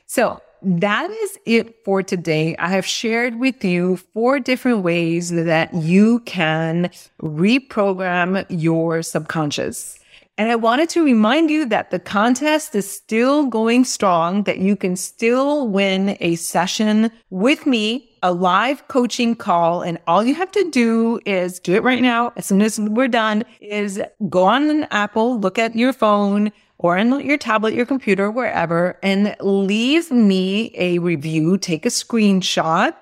So 0.06 0.40
that 0.62 1.10
is 1.10 1.38
it 1.44 1.84
for 1.84 2.02
today. 2.02 2.56
I 2.58 2.68
have 2.68 2.86
shared 2.86 3.38
with 3.38 3.62
you 3.62 3.98
four 4.14 4.40
different 4.40 4.82
ways 4.82 5.30
that 5.30 5.72
you 5.74 6.20
can 6.20 6.90
reprogram 7.22 8.46
your 8.48 9.02
subconscious. 9.02 9.98
And 10.38 10.50
I 10.50 10.56
wanted 10.56 10.88
to 10.90 11.04
remind 11.04 11.50
you 11.50 11.64
that 11.66 11.90
the 11.90 11.98
contest 11.98 12.74
is 12.74 12.90
still 12.90 13.46
going 13.46 13.84
strong, 13.84 14.42
that 14.42 14.58
you 14.58 14.76
can 14.76 14.96
still 14.96 15.68
win 15.68 16.16
a 16.20 16.34
session 16.36 17.10
with 17.30 17.64
me, 17.66 18.10
a 18.26 18.32
live 18.32 18.88
coaching 18.88 19.36
call. 19.36 19.82
And 19.82 19.98
all 20.08 20.24
you 20.24 20.34
have 20.34 20.50
to 20.50 20.68
do 20.70 21.20
is 21.24 21.60
do 21.60 21.74
it 21.74 21.84
right 21.84 22.02
now. 22.02 22.32
As 22.36 22.46
soon 22.46 22.60
as 22.60 22.80
we're 22.80 23.06
done 23.06 23.44
is 23.60 24.02
go 24.28 24.44
on 24.44 24.68
an 24.68 24.88
Apple, 24.90 25.38
look 25.38 25.60
at 25.60 25.76
your 25.76 25.92
phone, 25.92 26.50
or 26.78 26.98
on 26.98 27.24
your 27.24 27.38
tablet, 27.38 27.72
your 27.72 27.86
computer, 27.86 28.30
wherever, 28.30 28.98
and 29.02 29.36
leave 29.40 30.10
me 30.10 30.72
a 30.74 30.98
review. 30.98 31.56
Take 31.56 31.86
a 31.86 31.88
screenshot 31.88 32.94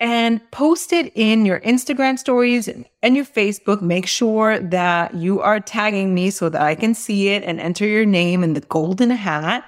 and 0.00 0.40
post 0.50 0.92
it 0.92 1.12
in 1.14 1.44
your 1.44 1.60
Instagram 1.60 2.18
stories 2.18 2.68
and 3.02 3.14
your 3.14 3.26
Facebook. 3.26 3.82
Make 3.82 4.06
sure 4.06 4.58
that 4.58 5.14
you 5.14 5.40
are 5.42 5.60
tagging 5.60 6.14
me 6.14 6.30
so 6.30 6.48
that 6.48 6.62
I 6.62 6.74
can 6.74 6.94
see 6.94 7.28
it 7.28 7.44
and 7.44 7.60
enter 7.60 7.86
your 7.86 8.06
name 8.06 8.42
in 8.42 8.54
the 8.54 8.62
golden 8.62 9.10
hat. 9.10 9.64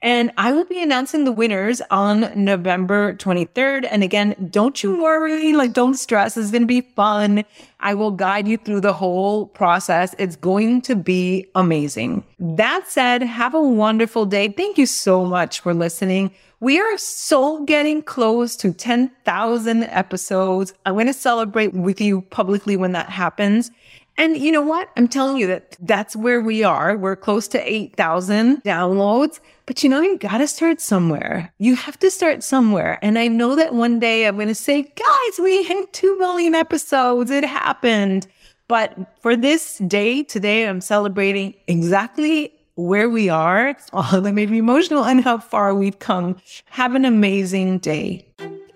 And 0.00 0.30
I 0.38 0.52
will 0.52 0.64
be 0.64 0.80
announcing 0.80 1.24
the 1.24 1.32
winners 1.32 1.82
on 1.90 2.30
November 2.36 3.14
23rd. 3.14 3.88
And 3.90 4.04
again, 4.04 4.48
don't 4.48 4.80
you 4.80 5.02
worry, 5.02 5.52
like 5.54 5.72
don't 5.72 5.94
stress. 5.94 6.36
It's 6.36 6.52
going 6.52 6.62
to 6.62 6.66
be 6.66 6.82
fun. 6.82 7.44
I 7.80 7.94
will 7.94 8.12
guide 8.12 8.46
you 8.46 8.58
through 8.58 8.82
the 8.82 8.92
whole 8.92 9.46
process. 9.46 10.14
It's 10.16 10.36
going 10.36 10.82
to 10.82 10.94
be 10.94 11.46
amazing. 11.56 12.22
That 12.38 12.86
said, 12.86 13.22
have 13.22 13.54
a 13.54 13.60
wonderful 13.60 14.24
day. 14.24 14.48
Thank 14.50 14.78
you 14.78 14.86
so 14.86 15.24
much 15.24 15.60
for 15.60 15.74
listening. 15.74 16.30
We 16.60 16.78
are 16.80 16.98
so 16.98 17.64
getting 17.64 18.02
close 18.02 18.54
to 18.56 18.72
10,000 18.72 19.82
episodes. 19.84 20.74
I'm 20.86 20.94
going 20.94 21.06
to 21.06 21.12
celebrate 21.12 21.72
with 21.72 22.00
you 22.00 22.22
publicly 22.22 22.76
when 22.76 22.92
that 22.92 23.08
happens. 23.08 23.72
And 24.16 24.36
you 24.36 24.50
know 24.50 24.62
what? 24.62 24.90
I'm 24.96 25.06
telling 25.06 25.36
you 25.36 25.46
that 25.48 25.76
that's 25.80 26.16
where 26.16 26.40
we 26.40 26.64
are. 26.64 26.96
We're 26.96 27.14
close 27.14 27.46
to 27.48 27.72
8,000 27.72 28.64
downloads. 28.64 29.38
But 29.68 29.82
you 29.82 29.90
know, 29.90 30.00
you 30.00 30.16
got 30.16 30.38
to 30.38 30.48
start 30.48 30.80
somewhere. 30.80 31.52
You 31.58 31.76
have 31.76 31.98
to 31.98 32.10
start 32.10 32.42
somewhere. 32.42 32.98
And 33.02 33.18
I 33.18 33.28
know 33.28 33.54
that 33.54 33.74
one 33.74 34.00
day 34.00 34.26
I'm 34.26 34.36
going 34.36 34.48
to 34.48 34.54
say, 34.54 34.80
guys, 34.80 35.38
we 35.38 35.62
hit 35.62 35.92
2 35.92 36.18
million 36.18 36.54
episodes. 36.54 37.30
It 37.30 37.44
happened. 37.44 38.26
But 38.66 38.96
for 39.20 39.36
this 39.36 39.76
day, 39.76 40.22
today, 40.22 40.66
I'm 40.66 40.80
celebrating 40.80 41.54
exactly 41.66 42.50
where 42.76 43.10
we 43.10 43.28
are, 43.28 43.76
all 43.92 44.22
that 44.22 44.32
made 44.32 44.48
me 44.48 44.56
emotional, 44.56 45.04
and 45.04 45.22
how 45.22 45.36
far 45.36 45.74
we've 45.74 45.98
come. 45.98 46.40
Have 46.70 46.94
an 46.94 47.04
amazing 47.04 47.80
day. 47.80 48.26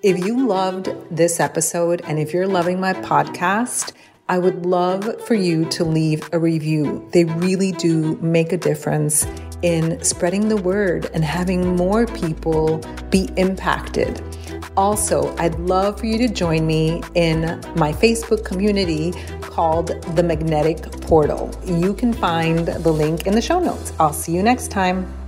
If 0.02 0.18
you 0.18 0.46
loved 0.46 0.90
this 1.10 1.40
episode 1.40 2.02
and 2.04 2.18
if 2.18 2.34
you're 2.34 2.46
loving 2.46 2.78
my 2.78 2.92
podcast, 2.92 3.94
I 4.28 4.38
would 4.38 4.66
love 4.66 5.22
for 5.22 5.34
you 5.34 5.64
to 5.70 5.84
leave 5.84 6.28
a 6.34 6.38
review. 6.38 7.08
They 7.14 7.24
really 7.24 7.72
do 7.72 8.16
make 8.16 8.52
a 8.52 8.58
difference 8.58 9.26
in 9.62 10.02
spreading 10.02 10.48
the 10.48 10.56
word 10.56 11.10
and 11.14 11.24
having 11.24 11.76
more 11.76 12.06
people 12.06 12.78
be 13.10 13.30
impacted. 13.36 14.22
Also, 14.76 15.36
I'd 15.36 15.54
love 15.60 16.00
for 16.00 16.06
you 16.06 16.18
to 16.18 16.28
join 16.28 16.66
me 16.66 17.02
in 17.14 17.60
my 17.76 17.92
Facebook 17.92 18.44
community 18.44 19.12
called 19.40 19.88
The 20.16 20.22
Magnetic 20.22 20.82
Portal. 21.02 21.50
You 21.64 21.94
can 21.94 22.12
find 22.12 22.66
the 22.66 22.92
link 22.92 23.26
in 23.26 23.34
the 23.34 23.42
show 23.42 23.60
notes. 23.60 23.92
I'll 24.00 24.14
see 24.14 24.32
you 24.32 24.42
next 24.42 24.70
time. 24.70 25.21